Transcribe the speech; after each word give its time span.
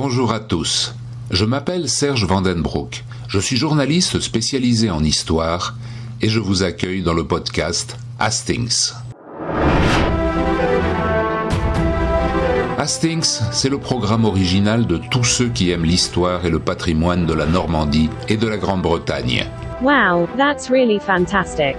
Bonjour 0.00 0.32
à 0.32 0.38
tous. 0.38 0.94
Je 1.32 1.44
m'appelle 1.44 1.88
Serge 1.88 2.24
Vandenbroek. 2.24 3.02
Je 3.26 3.40
suis 3.40 3.56
journaliste 3.56 4.20
spécialisé 4.20 4.90
en 4.90 5.02
histoire 5.02 5.74
et 6.22 6.28
je 6.28 6.38
vous 6.38 6.62
accueille 6.62 7.02
dans 7.02 7.14
le 7.14 7.26
podcast 7.26 7.96
Hastings. 8.20 8.92
Hastings, 12.78 13.40
c'est 13.50 13.68
le 13.68 13.78
programme 13.78 14.24
original 14.24 14.86
de 14.86 15.00
tous 15.10 15.24
ceux 15.24 15.48
qui 15.48 15.72
aiment 15.72 15.84
l'histoire 15.84 16.46
et 16.46 16.50
le 16.50 16.60
patrimoine 16.60 17.26
de 17.26 17.34
la 17.34 17.46
Normandie 17.46 18.08
et 18.28 18.36
de 18.36 18.46
la 18.46 18.56
Grande-Bretagne. 18.56 19.46
Wow, 19.82 20.28
that's 20.36 20.70
really 20.70 21.00
fantastic. 21.00 21.74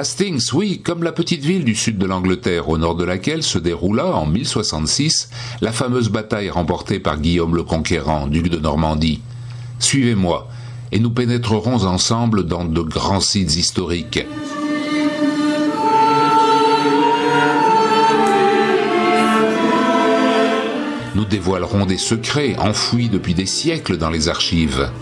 Hastings, 0.00 0.52
oui, 0.52 0.80
comme 0.80 1.02
la 1.02 1.10
petite 1.10 1.42
ville 1.42 1.64
du 1.64 1.74
sud 1.74 1.98
de 1.98 2.06
l'Angleterre, 2.06 2.68
au 2.68 2.78
nord 2.78 2.94
de 2.94 3.02
laquelle 3.02 3.42
se 3.42 3.58
déroula 3.58 4.06
en 4.06 4.26
1066 4.26 5.28
la 5.60 5.72
fameuse 5.72 6.08
bataille 6.08 6.50
remportée 6.50 7.00
par 7.00 7.18
Guillaume 7.18 7.56
le 7.56 7.64
Conquérant, 7.64 8.28
duc 8.28 8.48
de 8.48 8.58
Normandie. 8.58 9.20
Suivez-moi, 9.80 10.46
et 10.92 11.00
nous 11.00 11.10
pénétrerons 11.10 11.84
ensemble 11.84 12.46
dans 12.46 12.64
de 12.64 12.80
grands 12.80 13.18
sites 13.18 13.56
historiques. 13.56 14.24
Nous 21.16 21.24
dévoilerons 21.24 21.86
des 21.86 21.98
secrets 21.98 22.54
enfouis 22.60 23.08
depuis 23.08 23.34
des 23.34 23.46
siècles 23.46 23.96
dans 23.96 24.10
les 24.10 24.28
archives. 24.28 24.92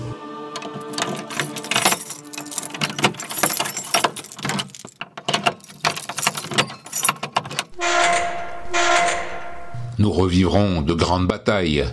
Nous 9.99 10.13
revivrons 10.13 10.83
de 10.83 10.93
grandes 10.93 11.27
batailles. 11.27 11.87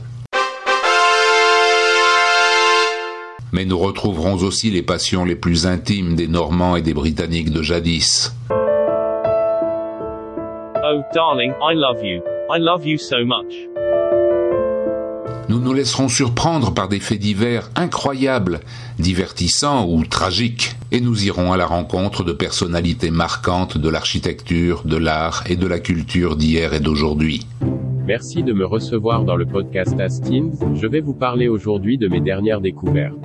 Mais 3.53 3.63
nous 3.63 3.77
retrouverons 3.77 4.33
aussi 4.43 4.71
les 4.71 4.81
passions 4.81 5.23
les 5.23 5.37
plus 5.37 5.67
intimes 5.67 6.15
des 6.15 6.27
Normands 6.27 6.75
et 6.75 6.81
des 6.81 6.93
Britanniques 6.93 7.51
de 7.51 7.61
jadis. 7.61 8.35
Oh, 10.83 11.01
darling, 11.15 11.53
I 11.61 11.75
love 11.75 12.03
you. 12.03 12.21
I 12.53 12.59
love 12.59 12.85
you 12.85 12.97
so 12.97 13.23
much. 13.23 13.53
Nous 15.47 15.59
nous 15.59 15.73
laisserons 15.73 16.09
surprendre 16.09 16.73
par 16.73 16.89
des 16.89 16.99
faits 16.99 17.19
divers 17.19 17.69
incroyables, 17.75 18.59
divertissants 18.99 19.87
ou 19.87 20.03
tragiques, 20.03 20.75
et 20.91 20.99
nous 20.99 21.25
irons 21.25 21.53
à 21.53 21.57
la 21.57 21.67
rencontre 21.67 22.25
de 22.25 22.33
personnalités 22.33 23.11
marquantes 23.11 23.77
de 23.77 23.87
l'architecture, 23.87 24.81
de 24.83 24.97
l'art 24.97 25.43
et 25.45 25.55
de 25.55 25.67
la 25.67 25.79
culture 25.79 26.35
d'hier 26.35 26.73
et 26.73 26.81
d'aujourd'hui. 26.81 27.47
Merci 28.05 28.43
de 28.43 28.51
me 28.51 28.65
recevoir 28.65 29.23
dans 29.23 29.37
le 29.37 29.45
podcast 29.45 29.97
Hastings. 29.97 30.59
Je 30.75 30.87
vais 30.87 30.99
vous 30.99 31.13
parler 31.13 31.47
aujourd'hui 31.47 31.97
de 31.97 32.09
mes 32.09 32.19
dernières 32.19 32.59
découvertes. 32.59 33.15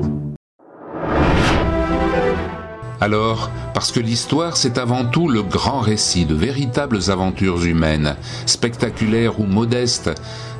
Alors, 3.00 3.50
parce 3.74 3.90
que 3.90 3.98
l'histoire 3.98 4.56
c'est 4.56 4.78
avant 4.78 5.04
tout 5.04 5.28
le 5.28 5.42
grand 5.42 5.80
récit 5.80 6.26
de 6.26 6.34
véritables 6.34 7.10
aventures 7.10 7.64
humaines, 7.64 8.14
spectaculaires 8.46 9.40
ou 9.40 9.44
modestes, 9.44 10.10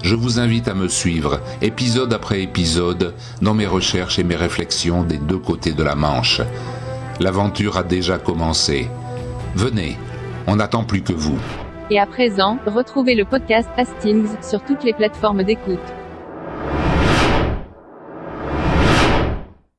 je 0.02 0.16
vous 0.16 0.41
invite 0.41 0.66
à 0.66 0.75
me 0.75 0.88
suivre, 0.88 1.41
épisode 1.62 2.12
après 2.12 2.42
épisode, 2.42 3.14
dans 3.41 3.55
mes 3.55 3.66
recherches 3.66 4.19
et 4.19 4.25
mes 4.25 4.36
réflexions 4.36 5.05
des 5.05 5.19
deux 5.19 5.38
côtés 5.38 5.72
de 5.72 5.82
la 5.82 5.94
Manche. 5.94 6.41
L'aventure 7.20 7.77
a 7.77 7.84
déjà 7.84 8.19
commencé. 8.19 8.88
Venez, 9.55 9.97
on 10.48 10.56
n'attend 10.56 10.84
plus 10.84 11.03
que 11.03 11.12
vous. 11.12 11.38
Et 11.91 11.98
à 11.98 12.05
présent, 12.05 12.58
retrouvez 12.67 13.14
le 13.14 13.25
podcast 13.25 13.69
Hastings 13.77 14.28
sur 14.42 14.62
toutes 14.62 14.84
les 14.84 14.92
plateformes 14.92 15.42
d'écoute. 15.42 15.78